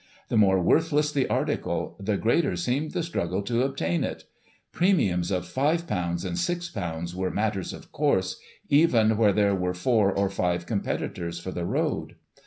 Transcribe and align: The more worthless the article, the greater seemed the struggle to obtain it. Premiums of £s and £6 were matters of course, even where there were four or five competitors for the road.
The 0.29 0.35
more 0.35 0.59
worthless 0.59 1.11
the 1.11 1.27
article, 1.27 1.95
the 1.99 2.17
greater 2.17 2.55
seemed 2.55 2.89
the 2.89 3.03
struggle 3.03 3.43
to 3.43 3.61
obtain 3.61 4.03
it. 4.03 4.23
Premiums 4.71 5.29
of 5.29 5.43
£s 5.45 5.81
and 6.25 6.35
£6 6.37 7.13
were 7.15 7.29
matters 7.29 7.71
of 7.71 7.91
course, 7.91 8.39
even 8.67 9.15
where 9.15 9.31
there 9.31 9.53
were 9.53 9.75
four 9.75 10.11
or 10.11 10.31
five 10.31 10.65
competitors 10.65 11.39
for 11.39 11.51
the 11.51 11.65
road. 11.65 12.15